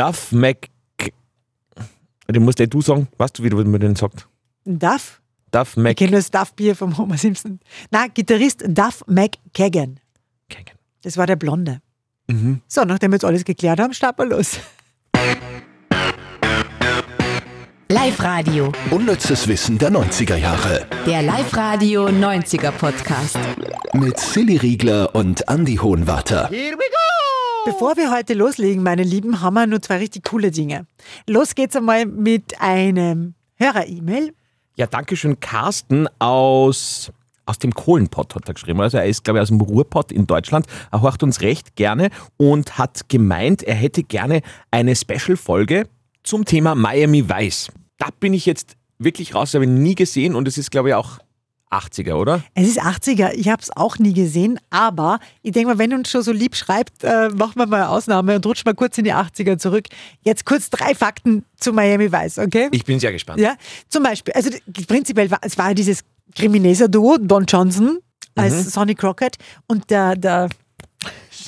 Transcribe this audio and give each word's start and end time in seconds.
Duff 0.00 0.32
Mac. 0.32 0.70
Den 2.26 2.42
musst 2.42 2.58
du 2.58 2.80
sagen, 2.80 3.06
weißt 3.18 3.38
du, 3.38 3.42
wie 3.44 3.50
man 3.50 3.80
den 3.80 3.96
sagt? 3.96 4.26
Duff? 4.64 5.20
Duff 5.50 5.72
Ich 5.72 5.82
Mac. 5.82 5.94
kenne 5.98 6.12
das 6.12 6.30
Duff-Bier 6.30 6.74
vom 6.74 6.96
Homer 6.96 7.18
Simpson. 7.18 7.60
Na, 7.90 8.06
Gitarrist 8.06 8.64
Duff 8.66 9.04
McKagan. 9.06 10.00
Kagan. 10.48 10.76
Das 11.02 11.18
war 11.18 11.26
der 11.26 11.36
Blonde. 11.36 11.82
Mhm. 12.28 12.62
So, 12.66 12.84
nachdem 12.84 13.10
wir 13.10 13.16
jetzt 13.16 13.26
alles 13.26 13.44
geklärt 13.44 13.78
haben, 13.78 13.92
starten 13.92 14.22
wir 14.22 14.36
los. 14.36 14.58
Live-Radio. 17.90 18.72
Unnützes 18.90 19.46
Wissen 19.48 19.76
der 19.76 19.90
90er 19.90 20.36
Jahre. 20.36 20.86
Der 21.04 21.20
Live-Radio 21.20 22.06
90er 22.06 22.70
Podcast. 22.70 23.36
Mit 23.92 24.18
Silly 24.18 24.56
Riegler 24.56 25.14
und 25.14 25.46
Andy 25.46 25.76
Hohenwarter. 25.76 26.48
Bevor 27.66 27.96
wir 27.96 28.10
heute 28.10 28.32
loslegen, 28.32 28.82
meine 28.82 29.02
Lieben, 29.02 29.42
haben 29.42 29.54
wir 29.54 29.66
nur 29.66 29.82
zwei 29.82 29.98
richtig 29.98 30.24
coole 30.24 30.50
Dinge. 30.50 30.86
Los 31.26 31.54
geht's 31.54 31.76
einmal 31.76 32.06
mit 32.06 32.58
einem 32.58 33.34
Hörer-E-Mail. 33.56 34.32
Ja, 34.76 34.86
danke 34.86 35.14
schön, 35.14 35.40
Carsten 35.40 36.08
aus, 36.18 37.12
aus 37.44 37.58
dem 37.58 37.72
Kohlenpott 37.74 38.34
hat 38.34 38.48
er 38.48 38.54
geschrieben. 38.54 38.80
Also 38.80 38.96
er 38.96 39.04
ist, 39.04 39.24
glaube 39.24 39.38
ich, 39.38 39.42
aus 39.42 39.48
dem 39.48 39.60
Ruhrpott 39.60 40.10
in 40.10 40.26
Deutschland. 40.26 40.66
Er 40.90 41.02
horcht 41.02 41.22
uns 41.22 41.42
recht 41.42 41.76
gerne 41.76 42.08
und 42.38 42.78
hat 42.78 43.10
gemeint, 43.10 43.62
er 43.62 43.74
hätte 43.74 44.04
gerne 44.04 44.40
eine 44.70 44.96
Special-Folge 44.96 45.86
zum 46.22 46.46
Thema 46.46 46.74
Miami 46.74 47.28
Vice. 47.28 47.68
Da 47.98 48.08
bin 48.18 48.32
ich 48.32 48.46
jetzt 48.46 48.76
wirklich 48.98 49.34
raus, 49.34 49.52
habe 49.52 49.64
ich 49.64 49.70
nie 49.70 49.94
gesehen 49.94 50.34
und 50.34 50.48
es 50.48 50.56
ist, 50.56 50.70
glaube 50.70 50.88
ich, 50.90 50.94
auch 50.94 51.18
80er, 51.70 52.14
oder? 52.14 52.42
Es 52.54 52.66
ist 52.68 52.82
80er, 52.82 53.32
ich 53.34 53.48
habe 53.48 53.62
es 53.62 53.74
auch 53.76 53.98
nie 53.98 54.12
gesehen, 54.12 54.58
aber 54.70 55.20
ich 55.42 55.52
denke 55.52 55.68
mal, 55.68 55.78
wenn 55.78 55.94
uns 55.94 56.10
schon 56.10 56.22
so 56.22 56.32
lieb 56.32 56.56
schreibt, 56.56 57.04
äh, 57.04 57.28
machen 57.30 57.54
wir 57.56 57.66
mal 57.66 57.76
eine 57.76 57.88
Ausnahme 57.90 58.36
und 58.36 58.44
rutschen 58.46 58.64
mal 58.66 58.74
kurz 58.74 58.98
in 58.98 59.04
die 59.04 59.14
80er 59.14 59.58
zurück. 59.58 59.86
Jetzt 60.22 60.44
kurz 60.44 60.68
drei 60.70 60.94
Fakten 60.94 61.44
zu 61.58 61.72
Miami 61.72 62.10
Vice, 62.12 62.38
okay? 62.38 62.68
Ich 62.72 62.84
bin 62.84 62.98
sehr 62.98 63.12
gespannt. 63.12 63.40
Ja, 63.40 63.54
zum 63.88 64.02
Beispiel, 64.02 64.34
also 64.34 64.50
prinzipiell 64.88 65.30
war 65.30 65.38
es 65.42 65.56
war 65.58 65.68
ja 65.68 65.74
dieses 65.74 66.00
Krimineser-Duo, 66.34 67.18
Don 67.18 67.44
Johnson 67.46 67.98
als 68.36 68.72
Sonny 68.72 68.94
Crockett 68.94 69.36
und 69.66 69.90
der, 69.90 70.16
der 70.16 70.48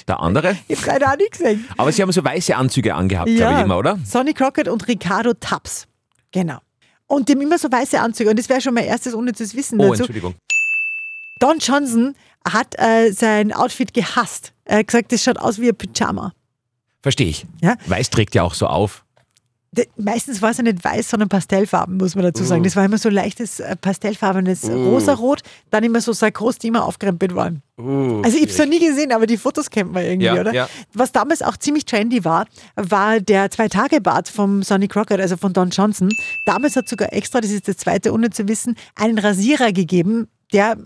Der 0.07 0.21
andere? 0.21 0.57
ich 0.69 0.79
habe 0.79 0.91
keine 0.91 1.07
Ahnung 1.07 1.27
gesehen. 1.31 1.69
Aber 1.77 1.91
sie 1.93 2.03
haben 2.03 2.13
so 2.13 2.25
weiße 2.25 2.55
Anzüge 2.57 2.95
angehabt, 2.95 3.29
glaube 3.35 3.55
ich 3.59 3.65
immer, 3.65 3.79
oder? 3.79 3.99
Sonny 4.05 4.35
Crockett 4.35 4.69
und 4.69 4.87
Ricardo 4.89 5.33
Tubbs. 5.35 5.87
Genau. 6.33 6.59
Und 7.13 7.29
dem 7.29 7.43
immer 7.43 7.59
so 7.59 7.71
weiße 7.71 8.01
Anzüge. 8.01 8.31
Und 8.31 8.39
das 8.39 8.49
wäre 8.49 8.63
schon 8.63 8.73
mein 8.73 8.87
erstes 8.87 9.13
unnützes 9.13 9.55
Wissen 9.55 9.79
Oh, 9.79 9.91
dazu. 9.91 10.05
Entschuldigung. 10.05 10.35
Don 11.41 11.59
Johnson 11.59 12.15
hat 12.51 12.75
äh, 12.79 13.13
sein 13.13 13.53
Outfit 13.53 13.93
gehasst. 13.93 14.55
Er 14.65 14.79
hat 14.79 14.87
gesagt, 14.87 15.13
das 15.13 15.23
schaut 15.23 15.37
aus 15.37 15.59
wie 15.59 15.69
ein 15.69 15.77
Pyjama. 15.77 16.33
Verstehe 17.03 17.27
ich. 17.29 17.45
Ja? 17.61 17.77
Weiß 17.85 18.09
trägt 18.09 18.35
ja 18.35 18.43
auch 18.43 18.55
so 18.55 18.67
auf. 18.67 19.05
Meistens 19.97 20.43
war 20.43 20.51
es 20.51 20.59
ja 20.59 20.65
nicht 20.65 20.85
weiß, 20.85 21.09
sondern 21.09 21.31
Pastellfarben, 21.31 21.97
muss 21.97 22.15
man 22.15 22.25
dazu 22.25 22.45
sagen. 22.45 22.63
Das 22.63 22.77
war 22.77 22.85
immer 22.85 22.99
so 22.99 23.09
leichtes 23.09 23.59
äh, 23.59 23.75
pastellfarbenes 23.75 24.69
Rosarot, 24.69 25.41
dann 25.71 25.83
immer 25.83 26.03
so 26.03 26.13
Sarkos, 26.13 26.59
die 26.59 26.67
immer 26.69 26.85
aufgerempelt 26.85 27.35
waren. 27.35 27.63
also 27.79 28.37
ich 28.37 28.43
habe 28.43 28.51
es 28.53 28.59
noch 28.59 28.67
nie 28.67 28.81
gesehen, 28.87 29.13
aber 29.13 29.27
die 29.27 29.39
Fotos 29.39 29.71
kennt 29.71 29.91
man 29.93 30.05
irgendwie, 30.05 30.27
Ja, 30.27 30.39
oder? 30.39 30.53
ja. 30.53 30.69
Was 30.93 31.11
damals 31.13 31.41
auch 31.41 31.57
ziemlich 31.57 31.87
trendy 31.87 32.23
war, 32.23 32.47
war 32.77 33.21
der 33.21 33.51
Zwei-Tage-Bart 33.51 34.29
vom 34.29 34.63
Sonny 34.63 34.89
Crockett, 34.89 35.21
also 35.21 35.39
von 35.39 35.55
Don 35.55 35.71
Johnson. 35.71 36.11
Damals 36.45 36.77
hat 36.77 36.87
sogar 36.87 37.11
extra, 37.15 37.41
das 37.41 37.51
ist 37.51 37.67
das 37.67 37.79
zweite, 37.79 38.13
ohne 38.13 38.29
zu 38.29 38.47
wissen, 38.49 38.77
einen 38.95 39.19
Rasierer 39.19 39.73
gegeben, 39.73 40.29
der 40.53 40.77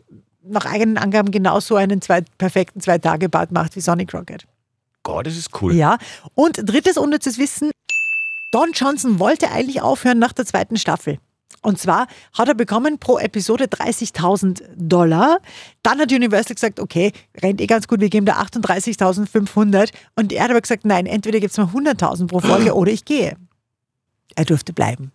nach 0.44 0.64
eigenen 0.64 0.96
Angaben 0.96 1.32
genauso 1.32 1.74
einen 1.74 2.00
zwei, 2.00 2.20
perfekten 2.38 2.80
Zwei-Tage-Bart 2.80 3.50
macht 3.50 3.74
wie 3.74 3.80
Sonny 3.80 4.06
Crockett. 4.06 4.46
Gott, 5.02 5.26
das 5.26 5.36
ist 5.36 5.50
cool. 5.60 5.74
Ja. 5.74 5.98
Und 6.34 6.60
drittes 6.64 6.96
unnützes 6.96 7.38
Wissen, 7.38 7.70
Don 8.56 8.72
Johnson 8.72 9.18
wollte 9.18 9.50
eigentlich 9.50 9.82
aufhören 9.82 10.18
nach 10.18 10.32
der 10.32 10.46
zweiten 10.46 10.78
Staffel. 10.78 11.18
Und 11.60 11.78
zwar 11.78 12.06
hat 12.32 12.48
er 12.48 12.54
bekommen 12.54 12.98
pro 12.98 13.18
Episode 13.18 13.64
30.000 13.64 14.62
Dollar. 14.74 15.40
Dann 15.82 15.98
hat 15.98 16.10
Universal 16.10 16.54
gesagt, 16.54 16.80
okay, 16.80 17.12
rennt 17.42 17.60
eh 17.60 17.66
ganz 17.66 17.86
gut, 17.86 18.00
wir 18.00 18.08
geben 18.08 18.24
da 18.24 18.40
38.500. 18.40 19.90
Und 20.14 20.32
er 20.32 20.44
hat 20.44 20.50
aber 20.50 20.62
gesagt, 20.62 20.86
nein, 20.86 21.04
entweder 21.04 21.38
gibt 21.38 21.50
es 21.50 21.58
mal 21.58 21.66
100.000 21.66 22.28
pro 22.28 22.40
Folge 22.40 22.74
oder 22.74 22.90
ich 22.90 23.04
gehe. 23.04 23.36
Er 24.36 24.46
durfte 24.46 24.72
bleiben. 24.72 25.12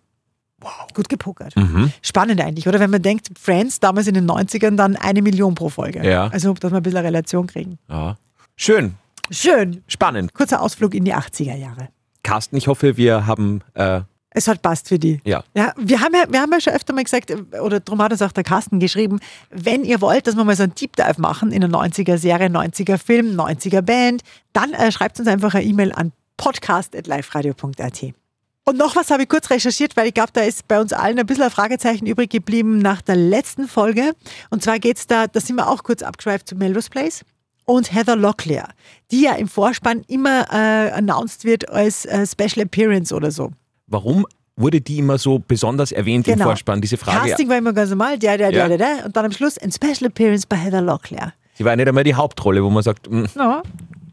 Wow. 0.60 0.86
Gut 0.94 1.08
gepokert. 1.08 1.56
Mhm. 1.56 1.92
Spannend 2.00 2.40
eigentlich, 2.40 2.68
oder? 2.68 2.78
Wenn 2.78 2.90
man 2.90 3.02
denkt, 3.02 3.30
Friends 3.36 3.80
damals 3.80 4.06
in 4.06 4.14
den 4.14 4.30
90ern 4.30 4.76
dann 4.76 4.94
eine 4.94 5.20
Million 5.20 5.56
pro 5.56 5.68
Folge. 5.68 6.08
Ja. 6.08 6.28
Also, 6.28 6.52
dass 6.52 6.70
wir 6.70 6.76
ein 6.76 6.82
bisschen 6.84 6.98
eine 6.98 7.08
Relation 7.08 7.48
kriegen. 7.48 7.80
Ja. 7.88 8.16
Schön, 8.54 8.94
Schön. 9.32 9.82
spannend. 9.88 10.32
Kurzer 10.32 10.62
Ausflug 10.62 10.94
in 10.94 11.04
die 11.04 11.12
80er 11.12 11.56
Jahre. 11.56 11.88
Carsten, 12.22 12.56
ich 12.56 12.66
hoffe, 12.68 12.96
wir 12.96 13.26
haben. 13.26 13.62
Äh, 13.74 14.00
Es 14.30 14.48
hat 14.48 14.62
passt 14.62 14.88
für 14.88 14.98
die. 14.98 15.20
ja. 15.24 15.42
Ja, 15.54 15.72
wir 15.76 16.00
haben 16.00 16.14
ja, 16.14 16.24
wir 16.30 16.40
haben 16.40 16.52
ja 16.52 16.60
schon 16.60 16.72
öfter 16.72 16.92
mal 16.94 17.04
gesagt, 17.04 17.30
oder 17.60 17.80
darum 17.80 18.00
hat 18.02 18.12
uns 18.12 18.22
auch 18.22 18.32
der 18.32 18.44
Carsten 18.44 18.78
geschrieben, 18.80 19.20
wenn 19.50 19.84
ihr 19.84 20.00
wollt, 20.00 20.26
dass 20.26 20.36
wir 20.36 20.44
mal 20.44 20.56
so 20.56 20.62
einen 20.62 20.74
Deep 20.74 20.96
Dive 20.96 21.20
machen 21.20 21.52
in 21.52 21.62
einer 21.64 21.78
90er-Serie, 21.78 22.48
90er-Film, 22.48 23.38
90er-Band, 23.38 24.22
dann 24.52 24.72
äh, 24.72 24.90
schreibt 24.92 25.18
uns 25.18 25.28
einfach 25.28 25.54
eine 25.54 25.64
E-Mail 25.64 25.92
an 25.92 26.12
podcast.liferadio.at. 26.36 28.14
Und 28.64 28.78
noch 28.78 28.94
was 28.94 29.10
habe 29.10 29.24
ich 29.24 29.28
kurz 29.28 29.50
recherchiert, 29.50 29.96
weil 29.96 30.06
ich 30.06 30.14
glaube, 30.14 30.30
da 30.32 30.40
ist 30.42 30.68
bei 30.68 30.80
uns 30.80 30.92
allen 30.92 31.18
ein 31.18 31.26
bisschen 31.26 31.44
ein 31.44 31.50
Fragezeichen 31.50 32.06
übrig 32.06 32.30
geblieben 32.30 32.78
nach 32.78 33.02
der 33.02 33.16
letzten 33.16 33.66
Folge. 33.66 34.12
Und 34.50 34.62
zwar 34.62 34.78
geht 34.78 34.98
es 34.98 35.08
da, 35.08 35.26
da 35.26 35.40
sind 35.40 35.56
wir 35.56 35.68
auch 35.68 35.82
kurz 35.82 36.02
abgeschweift 36.02 36.48
zu 36.48 36.54
Melrose 36.54 36.88
Place 36.88 37.24
und 37.64 37.92
Heather 37.94 38.16
Locklear, 38.16 38.68
die 39.10 39.22
ja 39.22 39.34
im 39.34 39.48
Vorspann 39.48 40.02
immer 40.08 40.46
äh, 40.52 40.90
announced 40.92 41.44
wird 41.44 41.68
als 41.70 42.04
äh, 42.06 42.26
Special 42.26 42.64
Appearance 42.66 43.14
oder 43.14 43.30
so. 43.30 43.50
Warum 43.86 44.26
wurde 44.56 44.80
die 44.80 44.98
immer 44.98 45.18
so 45.18 45.38
besonders 45.38 45.92
erwähnt 45.92 46.28
im 46.28 46.38
Vorspann? 46.38 46.80
Diese 46.80 46.96
Frage. 46.96 47.28
Casting 47.30 47.48
war 47.48 47.58
immer 47.58 47.72
ganz 47.72 47.90
normal, 47.90 48.18
der, 48.18 48.38
der, 48.38 48.52
Ja. 48.52 48.68
der, 48.68 48.78
der, 48.78 48.96
der. 48.96 49.06
Und 49.06 49.16
dann 49.16 49.24
am 49.26 49.32
Schluss 49.32 49.58
ein 49.58 49.72
Special 49.72 50.06
Appearance 50.06 50.46
bei 50.46 50.56
Heather 50.56 50.82
Locklear. 50.82 51.32
Sie 51.54 51.64
war 51.64 51.74
nicht 51.76 51.88
einmal 51.88 52.04
die 52.04 52.14
Hauptrolle, 52.14 52.62
wo 52.64 52.70
man 52.70 52.82
sagt, 52.82 53.10
mh, 53.10 53.28
Ja. 53.36 53.62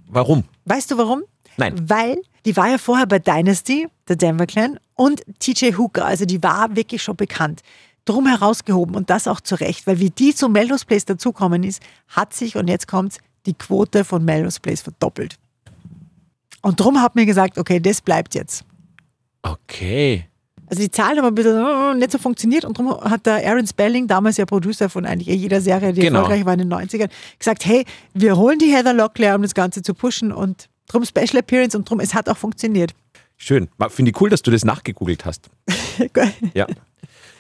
warum? 0.07 0.43
Weißt 0.65 0.91
du 0.91 0.97
warum? 0.97 1.23
Nein. 1.57 1.75
Weil 1.89 2.17
die 2.45 2.55
war 2.55 2.69
ja 2.69 2.77
vorher 2.77 3.05
bei 3.05 3.19
Dynasty, 3.19 3.87
der 4.07 4.15
Denver 4.15 4.45
Clan, 4.45 4.79
und 4.95 5.21
TJ 5.39 5.73
Hooker, 5.77 6.05
also 6.05 6.25
die 6.25 6.41
war 6.43 6.75
wirklich 6.75 7.01
schon 7.03 7.15
bekannt. 7.15 7.61
Drum 8.05 8.27
herausgehoben 8.27 8.95
und 8.95 9.09
das 9.09 9.27
auch 9.27 9.39
zu 9.41 9.55
Recht, 9.55 9.85
weil 9.87 9.99
wie 9.99 10.09
die 10.09 10.33
zu 10.33 10.49
Melrose 10.49 10.85
Place 10.85 11.05
dazukommen 11.05 11.63
ist, 11.63 11.81
hat 12.07 12.33
sich, 12.33 12.55
und 12.55 12.67
jetzt 12.69 12.87
kommt's, 12.87 13.19
die 13.49 13.53
Quote 13.57 14.03
von 14.05 14.23
Melrose 14.23 14.59
Place 14.59 14.81
verdoppelt. 14.81 15.37
Und 16.61 16.79
drum 16.79 17.01
hat 17.01 17.15
mir 17.15 17.25
gesagt, 17.25 17.57
okay, 17.57 17.79
das 17.79 18.01
bleibt 18.01 18.35
jetzt. 18.35 18.63
Okay. 19.41 20.25
Also 20.67 20.83
die 20.83 20.91
Zahlen 20.91 21.17
haben 21.17 21.25
ein 21.25 21.35
bisschen 21.35 21.57
äh, 21.57 21.95
nicht 21.95 22.11
so 22.11 22.19
funktioniert 22.19 22.63
und 22.63 22.77
darum 22.77 22.99
hat 23.01 23.25
der 23.25 23.45
Aaron 23.49 23.65
Spelling, 23.65 24.07
damals 24.07 24.37
ja 24.37 24.45
Producer 24.45 24.87
von 24.89 25.05
eigentlich 25.05 25.27
jeder 25.39 25.61
Serie, 25.61 25.93
die 25.93 26.01
Genau. 26.01 26.19
erfolgreich 26.19 26.45
war 26.45 26.53
in 26.53 26.59
den 26.59 26.71
90ern, 26.71 27.09
gesagt, 27.39 27.65
hey, 27.65 27.85
wir 28.13 28.37
holen 28.37 28.59
die 28.59 28.71
Heather 28.71 28.93
Locklear, 28.93 29.35
um 29.35 29.41
das 29.41 29.55
Ganze 29.55 29.81
zu 29.81 29.93
pushen 29.95 30.31
und 30.31 30.69
drum 30.87 31.03
Special 31.05 31.37
Appearance 31.37 31.75
und 31.75 31.89
drum, 31.89 31.99
es 31.99 32.13
hat 32.13 32.29
auch 32.29 32.37
funktioniert. 32.37 32.93
Schön. 33.37 33.69
Finde 33.89 34.11
ich 34.11 34.21
cool, 34.21 34.29
dass 34.29 34.41
du 34.43 34.51
das 34.51 34.63
nachgegoogelt 34.63 35.25
hast. 35.25 35.49
Ja. 36.53 36.67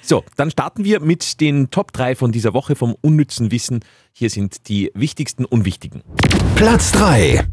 So, 0.09 0.23
dann 0.37 0.49
starten 0.49 0.85
wir 0.85 1.01
mit 1.01 1.39
den 1.39 1.69
Top 1.69 1.93
3 1.93 2.15
von 2.15 2.31
dieser 2.31 2.55
Woche 2.55 2.75
vom 2.75 2.95
unnützen 2.99 3.51
Wissen. 3.51 3.81
Hier 4.11 4.31
sind 4.31 4.67
die 4.67 4.89
wichtigsten 4.95 5.45
Unwichtigen. 5.45 6.01
Platz 6.55 6.91
3. 6.93 7.47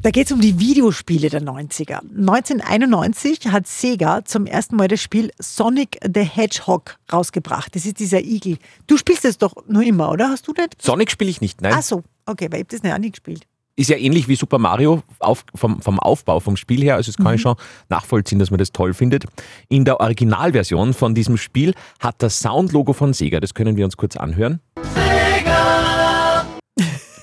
Da 0.00 0.10
geht 0.12 0.26
es 0.26 0.32
um 0.32 0.40
die 0.40 0.60
Videospiele 0.60 1.28
der 1.28 1.42
90er. 1.42 1.98
1991 2.16 3.48
hat 3.48 3.66
Sega 3.66 4.24
zum 4.24 4.46
ersten 4.46 4.76
Mal 4.76 4.86
das 4.86 5.00
Spiel 5.00 5.32
Sonic 5.40 5.98
the 6.04 6.22
Hedgehog 6.22 7.00
rausgebracht. 7.12 7.74
Das 7.74 7.84
ist 7.84 7.98
dieser 7.98 8.20
Igel. 8.20 8.58
Du 8.86 8.96
spielst 8.96 9.24
das 9.24 9.38
doch 9.38 9.54
nur 9.66 9.82
immer, 9.82 10.12
oder? 10.12 10.28
Hast 10.28 10.46
du 10.46 10.52
das? 10.52 10.68
Sonic 10.80 11.10
spiele 11.10 11.30
ich 11.30 11.40
nicht, 11.40 11.62
nein. 11.62 11.74
Ach 11.76 11.82
so, 11.82 12.04
okay, 12.26 12.46
weil 12.52 12.60
ich 12.60 12.62
hab 12.62 12.68
das 12.68 12.84
nicht 12.84 12.94
auch 12.94 12.98
nie 12.98 13.10
gespielt. 13.10 13.44
Ist 13.74 13.88
ja 13.88 13.96
ähnlich 13.96 14.28
wie 14.28 14.36
Super 14.36 14.58
Mario 14.58 15.02
auf, 15.18 15.46
vom, 15.54 15.80
vom 15.80 15.98
Aufbau, 15.98 16.40
vom 16.40 16.58
Spiel 16.58 16.82
her. 16.82 16.96
Also 16.96 17.10
das 17.10 17.16
kann 17.22 17.36
ich 17.36 17.40
schon 17.40 17.56
nachvollziehen, 17.88 18.38
dass 18.38 18.50
man 18.50 18.58
das 18.58 18.70
toll 18.70 18.92
findet. 18.92 19.24
In 19.68 19.86
der 19.86 19.98
Originalversion 20.00 20.92
von 20.92 21.14
diesem 21.14 21.38
Spiel 21.38 21.72
hat 21.98 22.16
das 22.18 22.38
Soundlogo 22.40 22.92
von 22.92 23.14
Sega, 23.14 23.40
das 23.40 23.54
können 23.54 23.76
wir 23.78 23.86
uns 23.86 23.96
kurz 23.96 24.16
anhören. 24.16 24.60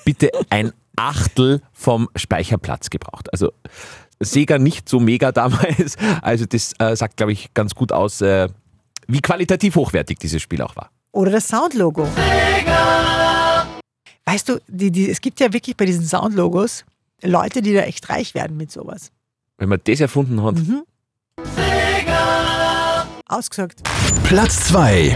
Bitte 0.06 0.32
ein 0.50 0.74
Achtel 0.96 1.62
vom 1.72 2.10
Speicherplatz 2.16 2.90
gebraucht. 2.90 3.32
Also 3.32 3.52
Sega 4.20 4.58
nicht 4.58 4.90
so 4.90 5.00
mega 5.00 5.32
damals. 5.34 5.98
Also 6.24 6.46
das 6.46 6.74
äh, 6.80 6.96
sagt, 6.96 7.18
glaube 7.18 7.32
ich, 7.32 7.54
ganz 7.54 7.76
gut 7.76 7.92
aus, 7.92 8.22
äh, 8.22 8.50
wie 9.08 9.22
qualitativ 9.22 9.76
hochwertig 9.76 10.18
dieses 10.18 10.42
Spiel 10.42 10.64
auch 10.64 10.76
war. 10.76 10.90
Oder 11.12 11.30
das 11.30 11.48
Soundlogo. 11.48 12.08
Weißt 14.32 14.48
du, 14.48 14.60
die, 14.68 14.92
die, 14.92 15.10
es 15.10 15.22
gibt 15.22 15.40
ja 15.40 15.52
wirklich 15.54 15.76
bei 15.76 15.86
diesen 15.86 16.06
Soundlogos 16.06 16.86
Leute, 17.24 17.64
die 17.64 17.74
da 17.74 17.80
echt 17.80 18.10
reich 18.10 18.36
werden 18.36 18.58
mit 18.58 18.72
sowas. 18.72 19.10
Wenn 19.58 19.70
man 19.70 19.80
das 19.84 20.00
erfunden 20.02 20.44
hat, 20.44 20.56
Ausgesagt. 23.26 23.82
Platz 24.24 24.68
2. 24.68 25.16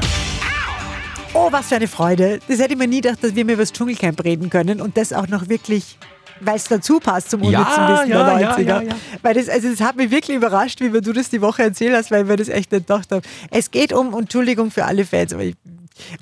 Oh, 1.35 1.51
was 1.51 1.67
für 1.67 1.75
eine 1.75 1.87
Freude. 1.87 2.39
Das 2.47 2.57
hätte 2.57 2.73
ich 2.73 2.79
mir 2.79 2.87
nie 2.87 3.01
gedacht, 3.01 3.23
dass 3.23 3.35
wir 3.35 3.45
mir 3.45 3.53
über 3.53 3.61
das 3.61 3.71
Dschungelcamp 3.71 4.23
reden 4.23 4.49
können 4.49 4.81
und 4.81 4.97
das 4.97 5.13
auch 5.13 5.27
noch 5.27 5.47
wirklich 5.47 5.99
weil 6.39 6.55
es 6.55 6.65
dazu 6.65 6.99
passt 6.99 7.29
zum 7.29 7.43
Ja, 7.43 7.59
unnützen 7.59 7.87
Wissen 7.87 8.09
ja, 8.09 8.29
der 8.31 8.39
ja, 8.41 8.55
90er. 8.55 8.61
ja, 8.63 8.81
ja. 8.81 8.95
Weil 9.21 9.33
das, 9.35 9.47
also 9.47 9.69
das 9.69 9.79
hat 9.81 9.95
mich 9.95 10.09
wirklich 10.11 10.35
überrascht, 10.35 10.81
wie 10.81 10.89
du 10.89 11.13
das 11.13 11.29
die 11.29 11.41
Woche 11.41 11.61
erzählt 11.63 11.95
hast, 11.95 12.09
weil 12.09 12.27
wir 12.27 12.35
das 12.35 12.49
echt 12.49 12.71
nicht 12.71 12.87
gedacht 12.87 13.11
haben. 13.11 13.21
Es 13.51 13.71
geht 13.71 13.93
um, 13.93 14.13
Entschuldigung 14.13 14.71
für 14.71 14.85
alle 14.85 15.05
Fans, 15.05 15.31
aber 15.31 15.43
ich, 15.43 15.55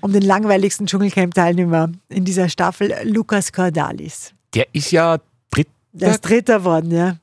um 0.01 0.11
den 0.11 0.23
langweiligsten 0.23 0.87
Dschungelcamp-Teilnehmer 0.87 1.91
in 2.09 2.25
dieser 2.25 2.49
Staffel, 2.49 2.93
Lukas 3.03 3.51
Cordalis. 3.51 4.33
Der 4.53 4.67
ist 4.73 4.91
ja 4.91 5.19
dritt. 5.49 5.67
Der 5.93 6.11
ist 6.11 6.21
Dritter 6.21 6.59
geworden, 6.59 6.91
ja. 6.91 7.17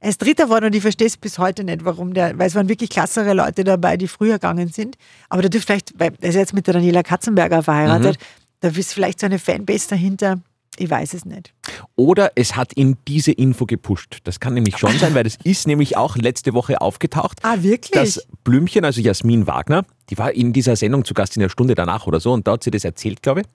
Er 0.00 0.08
ist 0.08 0.20
Dritter 0.20 0.44
geworden 0.44 0.64
und 0.66 0.74
ich 0.74 0.82
verstehe 0.82 1.06
es 1.06 1.16
bis 1.16 1.38
heute 1.38 1.62
nicht, 1.62 1.84
warum 1.84 2.12
der, 2.12 2.36
weil 2.36 2.48
es 2.48 2.54
waren 2.54 2.68
wirklich 2.68 2.90
klassere 2.90 3.34
Leute 3.34 3.62
dabei, 3.62 3.96
die 3.96 4.08
früher 4.08 4.34
gegangen 4.34 4.68
sind. 4.68 4.96
Aber 5.28 5.42
da 5.42 5.48
dürfte 5.48 5.66
vielleicht, 5.66 5.98
weil 5.98 6.12
er 6.20 6.30
ist 6.30 6.34
jetzt 6.34 6.54
mit 6.54 6.66
der 6.66 6.74
Daniela 6.74 7.02
Katzenberger 7.02 7.62
verheiratet, 7.62 8.18
da 8.60 8.68
ist 8.68 8.92
vielleicht 8.92 9.20
so 9.20 9.26
eine 9.26 9.38
Fanbase 9.38 9.88
dahinter. 9.90 10.40
Ich 10.78 10.88
weiß 10.88 11.14
es 11.14 11.24
nicht. 11.24 11.52
Oder 11.96 12.32
es 12.34 12.56
hat 12.56 12.76
ihn 12.76 12.96
diese 13.06 13.30
Info 13.30 13.66
gepusht. 13.66 14.18
Das 14.24 14.40
kann 14.40 14.54
nämlich 14.54 14.78
schon 14.78 14.98
sein, 14.98 15.14
weil 15.14 15.24
das 15.24 15.36
ist 15.44 15.66
nämlich 15.66 15.96
auch 15.96 16.16
letzte 16.16 16.54
Woche 16.54 16.80
aufgetaucht. 16.80 17.38
Ah, 17.42 17.56
wirklich? 17.58 17.92
Das 17.92 18.26
Blümchen, 18.42 18.84
also 18.84 19.00
Jasmin 19.00 19.46
Wagner, 19.46 19.84
die 20.12 20.18
war 20.18 20.30
in 20.32 20.52
dieser 20.52 20.76
Sendung 20.76 21.06
zu 21.06 21.14
Gast 21.14 21.36
in 21.36 21.40
der 21.40 21.48
Stunde 21.48 21.74
danach 21.74 22.06
oder 22.06 22.20
so 22.20 22.32
und 22.32 22.46
da 22.46 22.52
hat 22.52 22.64
sie 22.64 22.70
das 22.70 22.84
erzählt, 22.84 23.22
glaube 23.22 23.40
ich, 23.40 23.46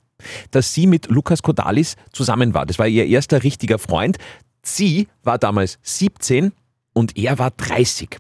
dass 0.50 0.74
sie 0.74 0.88
mit 0.88 1.08
Lukas 1.12 1.44
Kodalis 1.44 1.96
zusammen 2.12 2.56
war. 2.56 2.66
Das 2.66 2.80
war 2.80 2.88
ihr 2.88 3.06
erster 3.06 3.44
richtiger 3.44 3.78
Freund. 3.78 4.18
Sie 4.64 5.08
war 5.24 5.38
damals 5.38 5.78
17 5.84 6.52
und 6.94 7.16
er 7.16 7.38
war 7.38 7.52
30. 7.52 8.18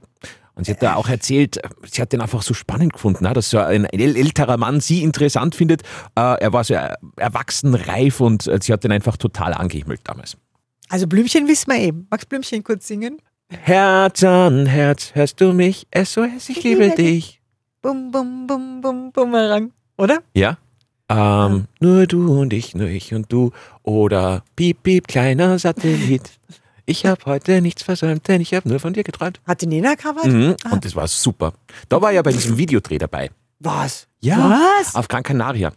Und 0.54 0.66
sie 0.66 0.72
hat 0.74 0.84
da 0.84 0.96
auch 0.96 1.08
erzählt, 1.10 1.60
sie 1.92 2.00
hat 2.02 2.14
den 2.14 2.22
einfach 2.22 2.44
so 2.44 2.54
spannend 2.54 2.94
gefunden, 2.94 3.24
ne, 3.24 3.34
dass 3.34 3.50
so 3.50 3.58
ein 3.58 3.86
äl- 3.88 4.16
älterer 4.16 4.58
Mann 4.58 4.80
sie 4.82 5.02
interessant 5.04 5.56
findet. 5.56 5.82
Äh, 6.16 6.40
Er 6.40 6.54
war 6.54 6.64
so 6.64 6.76
erwachsen, 7.16 7.74
reif 7.76 8.20
und 8.22 8.46
äh, 8.48 8.60
sie 8.62 8.72
hat 8.74 8.84
den 8.84 8.92
einfach 8.92 9.18
total 9.18 9.54
angehimmelt 9.56 10.02
damals. 10.04 10.38
Also 10.90 11.08
Blümchen 11.08 11.48
wissen 11.48 11.72
wir 11.72 11.80
eben. 11.80 12.08
Magst 12.12 12.30
Blümchen 12.30 12.64
kurz 12.64 12.88
singen? 12.88 13.18
Herz 13.50 14.24
an 14.24 14.66
Herz, 14.68 15.12
hörst 15.16 15.40
du 15.42 15.54
mich? 15.54 15.88
SOS, 15.96 16.50
ich 16.50 16.62
liebe 16.64 16.90
dich. 16.92 17.37
Bum, 17.88 18.12
bum, 18.12 18.46
bum, 18.48 18.82
bum, 18.82 19.12
bumerang. 19.14 19.72
Oder? 19.98 20.22
Ja? 20.34 20.58
Ähm, 21.08 21.68
nur 21.80 22.06
du 22.06 22.38
und 22.38 22.52
ich, 22.52 22.76
nur 22.76 22.90
ich 22.90 23.14
und 23.14 23.32
du. 23.32 23.52
Oder 23.82 24.44
piep, 24.58 24.84
piep, 24.84 25.08
kleiner 25.08 25.58
Satellit. 25.58 26.30
Ich 26.86 27.06
habe 27.06 27.22
heute 27.26 27.62
nichts 27.62 27.84
versäumt, 27.84 28.28
denn 28.28 28.42
ich 28.42 28.54
habe 28.54 28.68
nur 28.68 28.82
von 28.82 28.92
dir 28.92 29.06
geträumt. 29.06 29.40
Hat 29.48 29.62
die 29.62 29.68
Nena 29.68 29.96
covered? 29.96 30.26
Mhm. 30.26 30.56
Und 30.70 30.84
das 30.84 30.98
war 30.98 31.08
super. 31.08 31.54
Da 31.88 32.02
war 32.02 32.12
ja 32.12 32.22
bei 32.24 32.34
diesem 32.34 32.58
Videodreh 32.58 32.98
dabei. 32.98 33.32
Was? 33.60 34.10
Ja. 34.20 34.60
Was? 34.82 34.94
Auf 34.94 35.08
Gran 35.08 35.24
Canaria. 35.24 35.72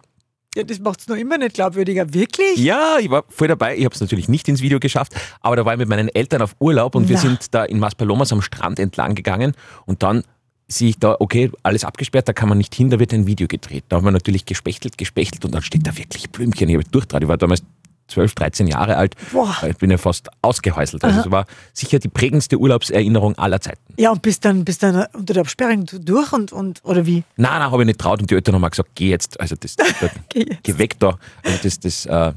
Ja, 0.56 0.64
das 0.64 0.80
macht 0.80 0.98
es 1.02 1.06
noch 1.06 1.14
immer 1.14 1.38
nicht 1.38 1.54
glaubwürdiger. 1.54 2.12
Wirklich? 2.12 2.56
Ja, 2.56 2.96
ich 2.98 3.08
war 3.08 3.22
voll 3.28 3.46
dabei. 3.46 3.76
Ich 3.76 3.84
habe 3.84 3.94
es 3.94 4.00
natürlich 4.00 4.28
nicht 4.28 4.48
ins 4.48 4.62
Video 4.62 4.80
geschafft, 4.80 5.14
aber 5.42 5.54
da 5.54 5.64
war 5.64 5.74
ich 5.74 5.78
mit 5.78 5.88
meinen 5.88 6.08
Eltern 6.08 6.42
auf 6.42 6.56
Urlaub 6.58 6.96
und 6.96 7.08
wir 7.08 7.14
Na. 7.14 7.22
sind 7.22 7.54
da 7.54 7.62
in 7.64 7.78
Maspalomas 7.78 8.32
am 8.32 8.42
Strand 8.42 8.80
entlang 8.80 9.14
gegangen 9.14 9.54
und 9.86 10.02
dann 10.02 10.24
sehe 10.70 10.90
ich 10.90 10.98
da, 10.98 11.16
okay, 11.18 11.50
alles 11.62 11.84
abgesperrt, 11.84 12.28
da 12.28 12.32
kann 12.32 12.48
man 12.48 12.58
nicht 12.58 12.74
hin, 12.74 12.90
da 12.90 12.98
wird 12.98 13.12
ein 13.12 13.26
Video 13.26 13.48
gedreht. 13.48 13.84
Da 13.88 13.96
haben 13.96 14.04
wir 14.04 14.10
natürlich 14.12 14.44
gespechtelt, 14.46 14.96
gespechtelt 14.98 15.44
und 15.44 15.54
dann 15.54 15.62
steht 15.62 15.86
da 15.86 15.96
wirklich 15.96 16.30
Blümchen. 16.30 16.68
Ich 16.68 16.76
habe 16.76 16.84
durchdraht. 16.84 17.22
Ich 17.22 17.28
war 17.28 17.36
damals 17.36 17.62
12, 18.08 18.34
13 18.34 18.66
Jahre 18.66 18.96
alt. 18.96 19.14
Boah. 19.32 19.56
Ich 19.68 19.76
bin 19.76 19.90
ja 19.90 19.98
fast 19.98 20.28
ausgehäuselt. 20.42 21.04
Also 21.04 21.20
es 21.20 21.30
war 21.30 21.46
sicher 21.72 21.98
die 21.98 22.08
prägendste 22.08 22.58
Urlaubserinnerung 22.58 23.36
aller 23.38 23.60
Zeiten. 23.60 23.80
Ja, 23.98 24.10
und 24.10 24.22
bist 24.22 24.44
dann, 24.44 24.64
bist 24.64 24.82
dann 24.82 25.06
unter 25.12 25.34
der 25.34 25.42
Absperrung 25.42 25.86
durch 25.86 26.32
und, 26.32 26.52
und 26.52 26.80
oder 26.84 27.06
wie? 27.06 27.22
Nein, 27.36 27.58
nein, 27.60 27.70
habe 27.70 27.82
ich 27.82 27.86
nicht 27.86 28.00
traut 28.00 28.20
und 28.20 28.30
die 28.30 28.34
Eltern 28.34 28.56
haben 28.56 28.64
auch 28.64 28.70
gesagt, 28.70 28.90
geh 28.94 29.10
jetzt. 29.10 29.38
Also 29.40 29.54
das, 29.58 29.76
das 29.76 29.86
Geh 30.28 30.40
jetzt. 30.40 30.62
geh 30.64 30.78
weg 30.78 30.98
da. 30.98 31.18
Also 31.44 31.58
das, 31.62 31.78
das 31.80 32.06
äh, 32.06 32.32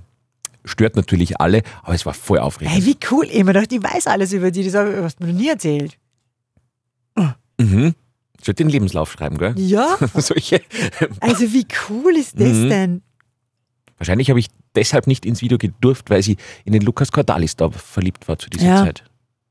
stört 0.66 0.96
natürlich 0.96 1.40
alle, 1.40 1.64
aber 1.82 1.96
es 1.96 2.06
war 2.06 2.14
voll 2.14 2.40
aufregend. 2.40 2.76
Hey, 2.76 2.86
wie 2.86 2.98
cool. 3.12 3.26
Ich 3.26 3.40
mir 3.44 3.54
gedacht, 3.54 3.72
ich 3.72 3.82
weiß 3.84 4.08
alles 4.08 4.32
über 4.34 4.52
die. 4.52 4.64
Das 4.70 4.76
hast 4.76 5.20
du 5.20 5.26
mir 5.26 5.34
noch 5.34 5.40
nie 5.40 5.50
erzählt. 5.50 5.98
Mhm. 7.60 7.94
Sollte 8.44 8.64
den 8.64 8.70
Lebenslauf 8.70 9.12
schreiben, 9.12 9.38
gell? 9.38 9.54
Ja? 9.58 9.98
Solche. 10.16 10.62
Also 11.20 11.52
wie 11.54 11.66
cool 11.90 12.16
ist 12.16 12.40
das 12.40 12.50
Mhm. 12.50 12.70
denn? 12.70 13.02
Wahrscheinlich 13.98 14.30
habe 14.30 14.40
ich 14.40 14.48
deshalb 14.76 15.08
nicht 15.08 15.26
ins 15.26 15.42
Video 15.42 15.58
gedurft, 15.58 16.10
weil 16.10 16.22
sie 16.24 16.38
in 16.66 16.74
den 16.74 16.82
Lukas 16.82 17.12
Cordalis 17.12 17.56
da 17.56 17.70
verliebt 17.72 18.28
war 18.28 18.38
zu 18.38 18.50
dieser 18.50 18.66
Ja. 18.66 18.84
Zeit. 18.84 19.04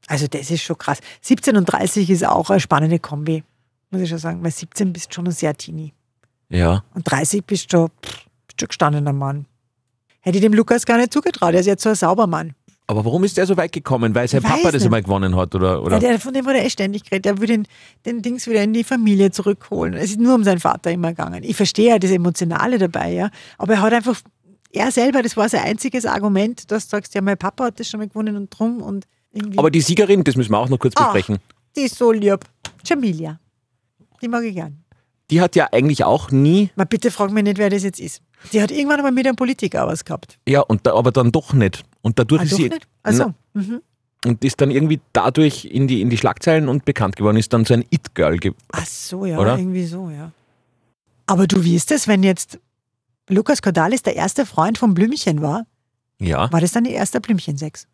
Also 0.09 0.27
das 0.27 0.51
ist 0.51 0.63
schon 0.63 0.77
krass. 0.77 0.99
17 1.23 1.57
und 1.57 1.65
30 1.67 2.11
ist 2.11 2.27
auch 2.27 2.51
eine 2.51 2.61
spannende 2.61 2.99
Kombi. 2.99 3.45
Muss 3.91 4.03
ich 4.03 4.09
schon 4.11 4.19
sagen. 4.19 4.43
Weil 4.43 4.51
17 4.51 4.93
bist 4.93 5.15
schon 5.15 5.25
noch 5.25 5.33
sehr 5.33 5.55
teeny. 5.57 5.93
Ja. 6.51 6.85
Und 6.95 7.11
30 7.11 7.45
bist 7.47 7.73
du, 7.73 7.87
pff, 7.89 8.27
bist 8.47 8.61
du 8.61 8.65
ein 8.65 8.69
gestandener 8.69 9.13
Mann. 9.13 9.47
Hätte 10.21 10.39
ich 10.39 10.43
dem 10.43 10.53
Lukas 10.53 10.85
gar 10.87 10.99
nicht 10.99 11.13
zugetraut. 11.13 11.55
Er 11.55 11.61
ist 11.61 11.67
jetzt 11.67 11.83
so 11.83 11.89
ein 11.89 11.95
Saubermann. 11.95 12.55
Aber 12.93 13.07
warum 13.07 13.25
ist 13.25 13.39
der 13.39 13.47
so 13.47 13.57
weit 13.57 13.73
gekommen? 13.73 14.15
Weil 14.15 14.29
sein 14.29 14.43
weiß 14.43 14.51
Papa 14.51 14.65
das 14.65 14.75
nicht. 14.75 14.85
einmal 14.85 15.03
gewonnen 15.03 15.35
hat, 15.35 15.55
oder? 15.55 15.83
oder? 15.83 15.95
Ja, 15.95 16.01
der, 16.01 16.21
von 16.21 16.35
dem 16.35 16.45
wurde 16.45 16.59
er 16.59 16.67
eh 16.67 16.71
ständig 16.71 17.05
geredet. 17.05 17.25
Der 17.25 17.39
will 17.39 17.47
den, 17.47 17.67
den 18.05 18.21
Dings 18.21 18.47
wieder 18.47 18.63
in 18.63 18.75
die 18.75 18.85
Familie 18.85 19.31
zurückholen. 19.31 19.95
Es 19.95 20.11
ist 20.11 20.21
nur 20.21 20.35
um 20.35 20.45
seinen 20.45 20.61
Vater 20.61 20.91
immer 20.91 21.09
gegangen. 21.09 21.43
Ich 21.43 21.57
verstehe 21.57 21.89
ja 21.89 21.99
das 21.99 22.11
Emotionale 22.11 22.77
dabei, 22.79 23.13
ja. 23.13 23.31
Aber 23.57 23.73
er 23.75 23.81
hat 23.81 23.95
einfach, 23.95 24.21
er 24.73 24.91
selber, 24.93 25.23
das 25.23 25.39
war 25.39 25.49
sein 25.49 25.63
einziges 25.63 26.05
Argument, 26.05 26.71
dass 26.71 26.85
du 26.89 26.91
sagst, 26.97 27.15
ja, 27.15 27.23
mein 27.23 27.39
Papa 27.39 27.65
hat 27.65 27.81
das 27.81 27.89
schon 27.89 27.99
mal 28.01 28.09
gewonnen 28.09 28.37
und 28.37 28.51
drum 28.51 28.83
und 28.83 29.07
irgendwie. 29.33 29.59
Aber 29.59 29.71
die 29.71 29.81
Siegerin, 29.81 30.23
das 30.23 30.37
müssen 30.37 30.53
wir 30.53 30.59
auch 30.59 30.69
noch 30.69 30.79
kurz 30.79 30.93
Ach. 30.97 31.13
besprechen, 31.13 31.39
die 31.75 31.81
ist 31.83 31.97
so 31.97 32.13
lieb. 32.13 32.41
Jamilia. 32.85 33.41
Die 34.21 34.29
mag 34.29 34.45
ich 34.45 34.55
gern. 34.55 34.85
die 35.31 35.41
hat 35.41 35.57
ja 35.57 35.69
eigentlich 35.73 36.05
auch 36.05 36.31
nie, 36.31 36.71
Mal 36.77 36.85
bitte 36.85 37.11
frag 37.11 37.31
mich 37.33 37.43
nicht, 37.45 37.57
wer 37.59 37.71
das 37.71 37.83
jetzt 37.83 37.99
ist. 38.01 38.21
Die 38.53 38.61
hat 38.61 38.71
irgendwann 38.71 38.99
einmal 38.99 39.13
mit 39.13 39.27
einem 39.27 39.37
Politiker 39.37 39.87
was 39.87 40.05
gehabt. 40.05 40.39
ja, 40.47 40.61
und 40.61 40.87
da, 40.87 40.95
aber 40.95 41.11
dann 41.11 41.33
doch 41.33 41.53
nicht. 41.55 41.85
Und 42.03 42.19
dadurch 42.19 42.41
Ah, 42.43 42.45
ist 42.45 42.57
sie. 42.57 42.69
nicht? 42.69 42.87
Also, 43.03 43.33
mhm. 43.55 43.81
Und 44.25 44.45
ist 44.45 44.61
dann 44.61 44.71
irgendwie 44.71 45.01
dadurch 45.13 45.65
in 45.65 45.89
die, 45.89 46.01
in 46.01 46.09
die 46.11 46.17
Schlagzeilen 46.17 46.69
und 46.69 46.85
bekannt 46.85 47.17
geworden, 47.17 47.37
ist 47.37 47.53
dann 47.53 47.65
so 47.65 47.75
ein 47.75 47.85
It-Girl. 47.91 48.37
ge- 48.39 48.53
Ach 48.73 48.87
so, 48.87 49.27
ja, 49.27 49.39
Oder? 49.39 49.59
irgendwie 49.59 49.85
so, 49.85 50.11
ja. 50.11 50.31
Aber 51.27 51.47
du, 51.47 51.65
wie 51.65 51.75
ist 51.75 51.91
das, 51.91 52.07
wenn 52.07 52.23
jetzt 52.23 52.59
Lukas 53.29 53.63
Cordalis 53.63 54.03
der 54.03 54.15
erste 54.17 54.47
Freund 54.47 54.79
von 54.79 54.95
Blümchen 54.95 55.43
war? 55.43 55.65
Ja. 56.21 56.53
War 56.53 56.61
das 56.61 56.71
dann 56.73 56.85
die 56.85 56.93
erste 56.93 57.21
Blümchensex? 57.21 57.87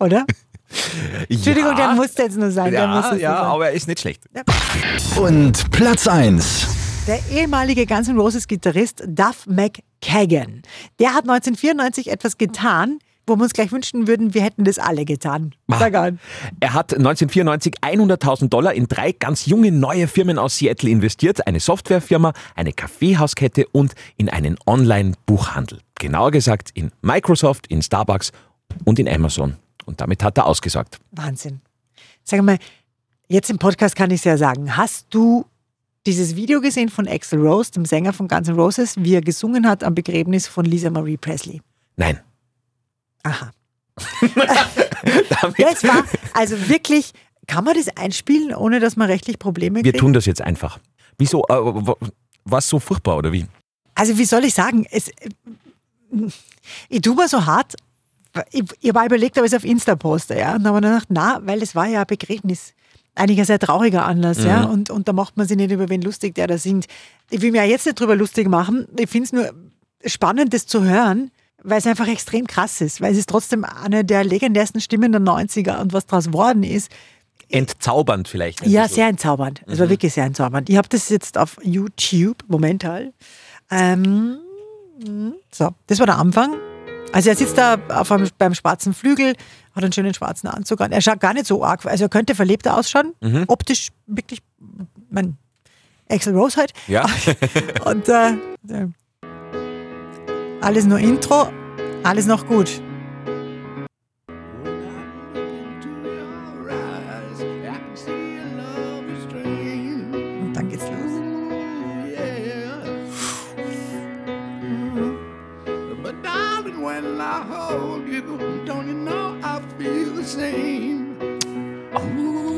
Oder? 0.00 0.26
Entschuldigung, 1.30 1.70
ja. 1.70 1.76
der 1.76 1.92
musste 1.94 2.22
jetzt 2.24 2.36
nur 2.36 2.50
sein. 2.50 2.70
der 2.72 2.80
Ja, 2.82 3.14
ja, 3.14 3.36
aber 3.42 3.68
er 3.68 3.72
ist 3.72 3.88
nicht 3.88 4.00
schlecht. 4.00 4.24
Und 5.18 5.70
Platz 5.70 6.06
1. 6.06 6.66
Der 7.06 7.20
ehemalige 7.30 7.86
Guns 7.86 8.08
N' 8.08 8.18
Roses 8.18 8.46
Gitarrist 8.46 9.02
Duff 9.06 9.46
McKagan, 9.46 10.60
der 10.98 11.14
hat 11.14 11.22
1994 11.22 12.10
etwas 12.10 12.36
getan, 12.36 12.98
wo 13.28 13.36
wir 13.36 13.42
uns 13.42 13.52
gleich 13.52 13.72
wünschen 13.72 14.06
würden, 14.06 14.34
wir 14.34 14.42
hätten 14.42 14.64
das 14.64 14.78
alle 14.78 15.04
getan. 15.04 15.54
Sag 15.68 15.94
an. 15.94 16.18
Er 16.60 16.74
hat 16.74 16.92
1994 16.94 17.74
100.000 17.80 18.48
Dollar 18.48 18.74
in 18.74 18.88
drei 18.88 19.12
ganz 19.12 19.46
junge 19.46 19.70
neue 19.70 20.08
Firmen 20.08 20.38
aus 20.38 20.58
Seattle 20.58 20.90
investiert. 20.90 21.46
Eine 21.46 21.60
Softwarefirma, 21.60 22.32
eine 22.54 22.72
Kaffeehauskette 22.72 23.66
und 23.72 23.94
in 24.16 24.28
einen 24.28 24.56
Online-Buchhandel. 24.66 25.80
Genauer 25.98 26.30
gesagt 26.30 26.70
in 26.74 26.90
Microsoft, 27.02 27.66
in 27.66 27.82
Starbucks 27.82 28.32
und 28.84 28.98
in 28.98 29.08
Amazon. 29.08 29.56
Und 29.84 30.00
damit 30.00 30.22
hat 30.22 30.38
er 30.38 30.46
ausgesagt. 30.46 30.98
Wahnsinn. 31.12 31.60
Sag 32.24 32.42
mal, 32.42 32.58
jetzt 33.28 33.50
im 33.50 33.58
Podcast 33.58 33.96
kann 33.96 34.10
ich 34.10 34.20
es 34.20 34.24
ja 34.24 34.36
sagen. 34.36 34.76
Hast 34.76 35.06
du 35.10 35.46
dieses 36.06 36.36
Video 36.36 36.60
gesehen 36.60 36.88
von 36.88 37.08
Axel 37.08 37.40
Rose, 37.40 37.70
dem 37.72 37.84
Sänger 37.84 38.12
von 38.12 38.28
Guns 38.28 38.48
N' 38.48 38.54
Roses, 38.54 38.96
wie 38.98 39.14
er 39.14 39.20
gesungen 39.20 39.68
hat 39.68 39.84
am 39.84 39.94
Begräbnis 39.94 40.46
von 40.46 40.64
Lisa 40.64 40.90
Marie 40.90 41.16
Presley? 41.16 41.60
Nein. 41.96 42.20
Aha. 43.22 43.50
Das 45.58 45.84
war 45.84 46.04
also 46.34 46.68
wirklich, 46.68 47.12
kann 47.46 47.64
man 47.64 47.74
das 47.74 47.88
einspielen, 47.96 48.54
ohne 48.54 48.80
dass 48.80 48.96
man 48.96 49.08
rechtlich 49.08 49.38
Probleme 49.38 49.76
wir 49.76 49.92
kriegt? 49.92 49.98
tun 49.98 50.12
das 50.12 50.26
jetzt 50.26 50.42
einfach. 50.42 50.78
Wieso? 51.16 51.42
Äh, 51.48 51.94
war 52.44 52.58
es 52.58 52.68
so 52.68 52.78
furchtbar 52.78 53.16
oder 53.16 53.32
wie? 53.32 53.46
Also 53.94 54.16
wie 54.18 54.24
soll 54.24 54.44
ich 54.44 54.54
sagen, 54.54 54.86
es, 54.90 55.10
ich 56.88 57.00
tue 57.00 57.14
mir 57.14 57.28
so 57.28 57.46
hart, 57.46 57.74
ich, 58.52 58.62
ich 58.80 58.94
war 58.94 59.06
überlegt, 59.06 59.38
ob 59.38 59.44
ich 59.44 59.52
es 59.52 59.56
auf 59.56 59.64
Insta 59.64 59.96
poste, 59.96 60.38
ja, 60.38 60.54
und 60.54 60.64
dann 60.64 60.74
habe 60.74 60.86
ich 60.86 60.90
gedacht, 60.90 61.08
na, 61.10 61.40
weil 61.44 61.62
es 61.62 61.74
war 61.74 61.86
ja 61.86 62.00
ein 62.00 62.06
Begräbnis. 62.06 62.74
Eigentlich 63.14 63.40
ein 63.40 63.46
sehr 63.46 63.58
trauriger 63.58 64.04
Anlass, 64.04 64.44
ja, 64.44 64.64
und, 64.64 64.90
und 64.90 65.08
da 65.08 65.12
macht 65.12 65.36
man 65.36 65.48
sich 65.48 65.56
nicht 65.56 65.72
über 65.72 65.88
wen 65.88 66.02
lustig, 66.02 66.36
der 66.36 66.46
da 66.46 66.56
singt. 66.56 66.86
Ich 67.30 67.40
will 67.40 67.50
mir 67.50 67.64
jetzt 67.64 67.86
nicht 67.86 67.98
drüber 67.98 68.14
lustig 68.14 68.48
machen, 68.48 68.86
ich 68.96 69.10
finde 69.10 69.24
es 69.26 69.32
nur 69.32 69.50
spannend, 70.06 70.54
das 70.54 70.66
zu 70.66 70.84
hören, 70.84 71.32
weil 71.68 71.78
es 71.78 71.86
einfach 71.86 72.08
extrem 72.08 72.46
krass 72.46 72.80
ist, 72.80 73.00
weil 73.00 73.12
es 73.12 73.18
ist 73.18 73.28
trotzdem 73.28 73.64
eine 73.64 74.04
der 74.04 74.24
legendärsten 74.24 74.80
Stimmen 74.80 75.12
der 75.12 75.20
90er 75.20 75.80
und 75.80 75.92
was 75.92 76.06
daraus 76.06 76.32
worden 76.32 76.62
ist, 76.62 76.90
Entzaubernd 77.50 78.28
vielleicht. 78.28 78.66
ja, 78.66 78.82
Also, 78.82 78.96
sehr 78.96 79.08
entzaubernd. 79.08 79.62
Es 79.66 79.78
war 79.78 79.88
wirklich 79.88 80.12
sehr 80.12 80.24
entzaubernd. 80.24 80.68
Ich 80.68 80.76
habe 80.76 80.88
das 80.88 81.08
jetzt 81.08 81.38
auf 81.38 81.56
YouTube, 81.62 82.44
momentan. 82.46 83.14
Ähm, 83.70 84.36
so, 85.50 85.70
das 85.86 85.98
war 85.98 86.04
der 86.06 86.18
Anfang. 86.18 86.54
Also 87.12 87.30
er 87.30 87.36
sitzt 87.36 87.56
da 87.56 87.78
auf 87.88 88.12
einem, 88.12 88.28
beim 88.36 88.54
schwarzen 88.54 88.92
Flügel, 88.92 89.32
hat 89.74 89.82
einen 89.82 89.94
schönen 89.94 90.12
schwarzen 90.12 90.48
Anzug 90.48 90.82
an. 90.82 90.92
Er 90.92 91.00
schaut 91.00 91.20
gar 91.20 91.32
nicht 91.32 91.46
so 91.46 91.64
arg, 91.64 91.86
also 91.86 92.04
er 92.04 92.08
könnte 92.10 92.34
verlebter 92.34 92.76
ausschauen. 92.76 93.14
Optisch 93.46 93.88
wirklich, 94.06 94.40
mein 95.08 95.38
Axel 96.10 96.36
Rose 96.36 96.58
halt. 96.58 96.74
Ja. 96.86 97.06
Und 97.86 98.08
äh, 98.10 98.32
äh, 98.68 98.88
alles 100.60 100.84
nur 100.84 100.98
Intro, 100.98 101.48
alles 102.08 102.24
noch 102.24 102.46
gut. 102.46 102.80
Und 110.40 110.52
dann 110.54 110.68
geht's 110.70 110.84
los. 110.84 110.94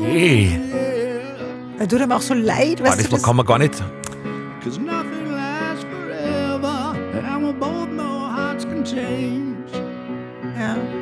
Hey. 0.05 0.59
Weil 1.77 1.87
du 1.87 1.97
dann 1.97 2.11
auch 2.13 2.21
so 2.21 2.33
leid, 2.33 2.79
was? 2.79 2.89
Boah, 2.89 2.95
das 2.95 3.03
du. 3.03 3.11
Das 3.11 3.23
kann 3.23 3.35
man 3.35 3.45
gar 3.45 3.57
nicht 3.59 3.83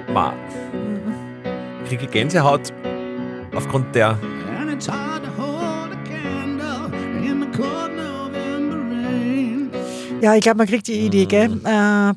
ja. 0.10 0.14
Ma. 0.14 0.34
Ich 1.84 1.90
kriege 1.90 2.08
Gänsehaut 2.08 2.74
aufgrund 3.56 3.94
der. 3.96 4.18
Ja, 10.22 10.36
ich 10.36 10.42
glaube, 10.42 10.58
man 10.58 10.68
kriegt 10.68 10.88
die 10.88 11.00
Idee, 11.00 11.26
gell? 11.26 11.48
Mhm. 11.50 11.66
Äh, 11.66 12.14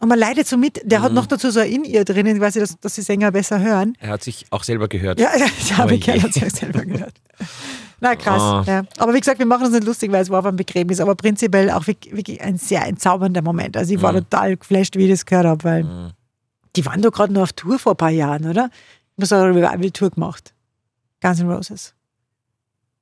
und 0.00 0.08
man 0.08 0.18
leidet 0.18 0.46
so 0.46 0.56
mit. 0.56 0.80
Der 0.84 1.02
hat 1.02 1.12
noch 1.12 1.26
dazu 1.26 1.50
so 1.50 1.60
ein 1.60 1.70
In-Ear 1.70 2.04
drinnen, 2.04 2.38
quasi, 2.38 2.60
dass, 2.60 2.78
dass 2.80 2.94
die 2.94 3.02
Sänger 3.02 3.30
besser 3.32 3.60
hören. 3.60 3.94
Er 4.00 4.10
hat 4.10 4.22
sich 4.22 4.46
auch 4.50 4.62
selber 4.62 4.88
gehört. 4.88 5.20
Ja, 5.20 5.30
ja 5.38 5.46
ich 5.46 5.72
Oh 5.74 5.78
habe. 5.78 5.98
Kerl 5.98 6.22
hat 6.22 6.32
sich 6.32 6.50
selber 6.50 6.84
gehört. 6.84 7.14
Na 8.00 8.14
krass. 8.14 8.40
Ah. 8.40 8.64
Ja. 8.66 8.82
Aber 8.98 9.12
wie 9.12 9.18
gesagt, 9.18 9.40
wir 9.40 9.46
machen 9.46 9.64
uns 9.66 9.74
nicht 9.74 9.84
lustig, 9.84 10.12
weil 10.12 10.22
es 10.22 10.30
war 10.30 10.46
einem 10.46 10.56
Begräbnis, 10.56 11.00
aber 11.00 11.16
prinzipiell 11.16 11.68
auch 11.70 11.86
wirklich, 11.86 12.16
wirklich 12.16 12.40
ein 12.40 12.56
sehr 12.56 12.86
entzaubernder 12.86 13.42
Moment. 13.42 13.76
Also 13.76 13.92
ich 13.92 14.00
war 14.00 14.12
Mhm. 14.12 14.18
total 14.18 14.56
geflasht, 14.56 14.96
wie 14.96 15.04
ich 15.06 15.10
das 15.10 15.26
gehört 15.26 15.46
habe, 15.46 15.64
weil 15.64 16.12
die 16.78 16.86
waren 16.86 17.02
doch 17.02 17.10
gerade 17.10 17.32
nur 17.32 17.42
auf 17.42 17.52
Tour 17.54 17.76
vor 17.80 17.94
ein 17.94 17.96
paar 17.96 18.10
Jahren, 18.10 18.46
oder? 18.48 18.70
Ich 19.12 19.18
muss 19.18 19.32
eine 19.32 19.48
Revival-Tour 19.48 20.10
gemacht. 20.10 20.54
Guns 21.20 21.40
N' 21.40 21.50
Roses. 21.50 21.92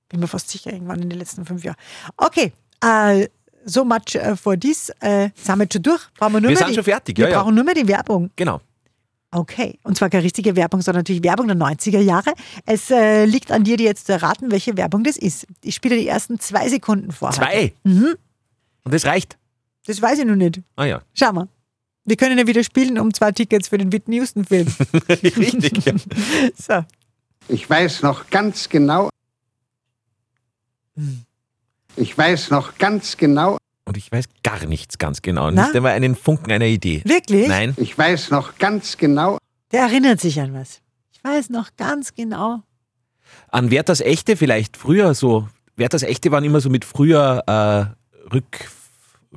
Bin 0.08 0.20
mir 0.20 0.28
fast 0.28 0.48
sicher, 0.48 0.72
irgendwann 0.72 1.02
in 1.02 1.10
den 1.10 1.18
letzten 1.18 1.44
fünf 1.44 1.62
Jahren. 1.62 1.76
Okay, 2.16 2.54
äh, 2.82 3.28
so 3.66 3.84
much 3.84 4.14
äh, 4.14 4.34
for 4.34 4.58
this. 4.58 4.88
Äh, 5.00 5.28
sind 5.34 5.58
wir 5.58 5.64
jetzt 5.64 5.74
schon 5.74 5.82
durch? 5.82 6.00
Brauchen 6.16 6.32
wir 6.32 6.40
nur 6.40 6.50
Wir 6.50 6.56
sind 6.56 6.70
die, 6.70 6.74
schon 6.74 6.84
fertig, 6.84 7.18
Wir 7.18 7.28
ja, 7.28 7.42
brauchen 7.42 7.54
nur 7.54 7.64
mehr 7.64 7.74
die 7.74 7.86
Werbung. 7.86 8.30
Genau. 8.34 8.62
Okay, 9.30 9.78
und 9.82 9.98
zwar 9.98 10.08
keine 10.08 10.24
richtige 10.24 10.56
Werbung, 10.56 10.80
sondern 10.80 11.00
natürlich 11.00 11.22
Werbung 11.22 11.48
der 11.48 11.56
90er 11.58 12.00
Jahre. 12.00 12.32
Es 12.64 12.90
äh, 12.90 13.26
liegt 13.26 13.52
an 13.52 13.62
dir, 13.64 13.76
dir 13.76 13.84
jetzt 13.84 14.06
zu 14.06 14.12
erraten, 14.12 14.50
welche 14.50 14.78
Werbung 14.78 15.04
das 15.04 15.18
ist. 15.18 15.46
Ich 15.62 15.74
spiele 15.74 15.98
die 15.98 16.08
ersten 16.08 16.40
zwei 16.40 16.70
Sekunden 16.70 17.12
vor. 17.12 17.32
Zwei. 17.32 17.74
Mhm. 17.84 18.16
Und 18.84 18.94
das 18.94 19.04
reicht. 19.04 19.36
Das 19.86 20.00
weiß 20.00 20.20
ich 20.20 20.24
noch 20.24 20.34
nicht. 20.34 20.62
Ah 20.76 20.86
ja. 20.86 21.02
Schau 21.12 21.34
mal. 21.34 21.48
Wir 22.06 22.16
können 22.16 22.38
ja 22.38 22.46
wieder 22.46 22.62
spielen 22.62 22.98
um 22.98 23.12
zwei 23.12 23.32
Tickets 23.32 23.68
für 23.68 23.78
den 23.78 23.92
Whitney 23.92 24.16
Houston-Film. 24.16 24.68
Richtig. 25.08 25.84
Ja. 25.84 25.94
so. 26.56 26.84
Ich 27.48 27.68
weiß 27.68 28.02
noch 28.02 28.30
ganz 28.30 28.68
genau. 28.68 29.10
Ich 31.96 32.16
weiß 32.16 32.50
noch 32.50 32.78
ganz 32.78 33.16
genau. 33.16 33.58
Und 33.84 33.96
ich 33.96 34.10
weiß 34.10 34.26
gar 34.44 34.64
nichts 34.66 34.98
ganz 34.98 35.20
genau. 35.20 35.50
Na? 35.50 35.66
Nicht 35.66 35.76
einmal 35.76 35.92
einen 35.92 36.14
Funken 36.14 36.52
einer 36.52 36.66
Idee. 36.66 37.02
Wirklich? 37.04 37.48
Nein. 37.48 37.74
Ich 37.76 37.98
weiß 37.98 38.30
noch 38.30 38.56
ganz 38.58 38.96
genau. 38.96 39.38
Der 39.72 39.82
erinnert 39.82 40.20
sich 40.20 40.40
an 40.40 40.54
was. 40.54 40.80
Ich 41.12 41.22
weiß 41.24 41.50
noch 41.50 41.70
ganz 41.76 42.14
genau. 42.14 42.62
An 43.48 43.72
Werthers 43.72 44.00
Echte 44.00 44.36
vielleicht 44.36 44.76
früher 44.76 45.14
so. 45.14 45.48
Werthers 45.74 46.04
Echte 46.04 46.30
waren 46.30 46.44
immer 46.44 46.60
so 46.60 46.70
mit 46.70 46.84
früher 46.84 47.42
äh, 47.46 48.32
Rück, 48.32 48.70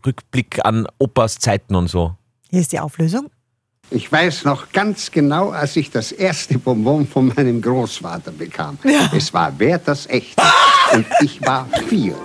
Rückblick 0.06 0.64
an 0.64 0.88
Opas 1.00 1.40
Zeiten 1.40 1.76
und 1.76 1.88
so. 1.88 2.16
Hier 2.50 2.62
ist 2.62 2.72
die 2.72 2.80
Auflösung. 2.80 3.30
Ich 3.92 4.12
weiß 4.12 4.46
noch 4.46 4.72
ganz 4.72 5.10
genau, 5.10 5.50
als 5.50 5.76
ich 5.76 5.90
das 5.90 6.12
erste 6.12 6.60
Bonbon 6.60 7.08
von 7.08 7.32
meinem 7.36 7.60
Großvater 7.62 8.32
bekam. 8.32 8.78
Es 9.16 9.34
war 9.34 9.58
wert 9.58 9.84
das 9.88 10.08
echte. 10.08 10.42
Und 10.94 11.06
ich 11.22 11.42
war 11.46 11.68
vier. 11.88 12.16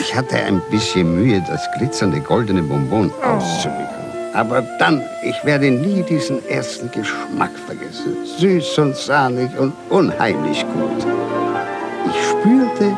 Ich 0.00 0.14
hatte 0.14 0.36
ein 0.36 0.60
bisschen 0.70 1.14
Mühe, 1.14 1.44
das 1.46 1.62
glitzernde 1.78 2.20
goldene 2.20 2.62
Bonbon 2.62 3.12
auszulügen. 3.22 3.86
Aber 4.34 4.62
dann, 4.78 5.02
ich 5.22 5.36
werde 5.44 5.70
nie 5.70 6.02
diesen 6.02 6.44
ersten 6.48 6.90
Geschmack 6.90 7.52
vergessen. 7.66 8.16
Süß 8.38 8.78
und 8.78 8.96
sahnig 8.96 9.56
und 9.58 9.72
unheimlich 9.88 10.64
gut. 10.74 11.06
Ich 12.08 12.28
spürte, 12.28 12.96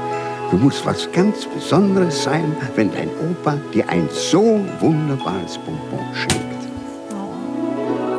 du 0.51 0.57
musst 0.57 0.85
was 0.85 1.11
ganz 1.13 1.47
Besonderes 1.47 2.25
sein, 2.25 2.57
wenn 2.75 2.91
dein 2.93 3.11
Opa 3.31 3.59
dir 3.73 3.89
ein 3.89 4.09
so 4.11 4.61
wunderbares 4.81 5.59
Bonbon 5.59 6.07
schenkt. 6.15 6.48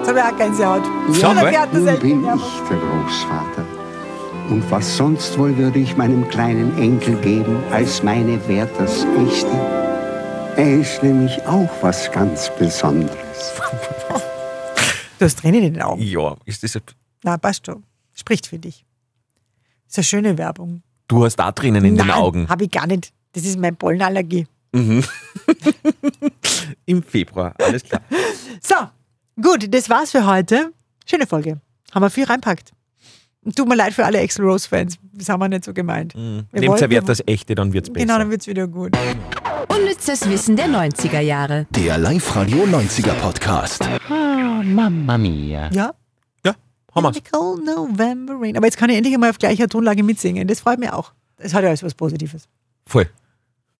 Jetzt 0.10 0.18
habe 0.18 0.28
ich 0.28 0.34
auch 0.34 0.38
Gänsehaut. 0.40 0.82
Wer 1.52 1.62
hat 1.62 1.70
das 1.74 1.82
Nun 1.84 2.00
bin 2.00 2.24
Ja. 2.26 2.36
ich 2.36 2.42
der 2.68 2.78
Großvater. 2.78 3.66
Und 4.50 4.72
was 4.72 4.98
sonst 4.98 5.38
wohl 5.38 5.56
würde 5.56 5.78
ich 5.78 5.96
meinem 5.98 6.28
kleinen 6.30 6.76
Enkel 6.80 7.16
geben 7.18 7.62
als 7.72 8.02
meine 8.02 8.40
Werthers 8.48 9.06
Echte? 9.28 9.52
Er 10.56 10.80
ist 10.80 11.04
nämlich 11.04 11.40
auch 11.46 11.70
was 11.82 12.12
ganz 12.12 12.50
Besonderes. 12.58 13.54
Du 15.20 15.26
hast 15.26 15.38
Tränen 15.40 15.64
in 15.64 15.74
den 15.76 15.84
Augen. 15.84 16.02
Ja, 16.02 16.36
ist 16.46 16.64
das. 16.64 16.76
Na, 17.24 17.38
passt 17.38 17.68
schon. 17.68 17.84
Spricht 18.16 18.48
für 18.48 18.58
dich. 18.58 18.84
Ist 19.88 19.98
eine 20.00 20.04
schöne 20.06 20.38
Werbung. 20.40 20.82
Du 21.08 21.24
hast 21.24 21.36
da 21.36 21.52
drinnen 21.52 21.86
in 21.86 21.96
den 21.98 22.08
Nein, 22.08 22.16
Augen. 22.18 22.50
habe 22.50 22.64
ich 22.64 22.72
gar 22.72 22.88
nicht. 22.88 23.14
Das 23.34 23.44
ist 23.44 23.60
meine 23.60 23.76
Pollenallergie. 23.76 24.48
Im 26.86 27.04
Februar. 27.04 27.54
Alles 27.64 27.84
klar. 27.84 28.02
So, 28.62 28.76
gut, 29.42 29.74
das 29.74 29.90
war's 29.90 30.12
für 30.12 30.26
heute. 30.26 30.72
Schöne 31.06 31.28
Folge. 31.28 31.60
Haben 31.94 32.04
wir 32.04 32.10
viel 32.10 32.26
reinpackt. 32.26 32.72
Tut 33.56 33.68
mir 33.68 33.76
leid 33.76 33.94
für 33.94 34.06
alle 34.06 34.20
Axel 34.22 34.46
Rose-Fans. 34.46 34.98
Das 35.14 35.30
haben 35.30 35.40
wir 35.40 35.48
nicht 35.50 35.64
so 35.64 35.74
gemeint. 35.74 36.14
Wir 36.14 36.46
Nehmt 36.62 36.80
ja 36.82 36.90
Werthers 36.90 37.24
Echte, 37.26 37.56
dann 37.56 37.74
wird's 37.74 37.90
besser. 37.90 38.06
Genau, 38.06 38.20
dann 38.20 38.30
wird's 38.30 38.48
wieder 38.48 38.68
gut. 38.68 38.96
Unnützes 39.70 40.30
Wissen 40.30 40.56
der 40.56 40.68
90er 40.68 41.22
Jahre. 41.22 41.66
Der 41.72 41.98
Live-Radio 41.98 42.64
90er 42.66 43.14
Podcast. 43.14 43.88
Mamma 44.10 45.18
mia. 45.18 45.72
Ja? 45.72 45.94
ja, 46.46 46.56
haben 46.94 47.04
wir's. 47.04 47.22
November 47.66 48.36
Rain. 48.40 48.58
Aber 48.58 48.66
jetzt 48.66 48.78
kann 48.78 48.90
ich 48.90 48.98
endlich 48.98 49.14
einmal 49.14 49.30
auf 49.30 49.40
gleicher 49.40 49.68
Tonlage 49.68 50.04
mitsingen. 50.04 50.48
Das 50.48 50.60
freut 50.60 50.80
mich 50.80 50.92
auch. 50.92 51.14
Das 51.38 51.54
hat 51.54 51.64
ja 51.64 51.70
alles 51.70 51.82
was 51.82 51.96
Positives. 51.96 52.50
Voll. 52.86 53.10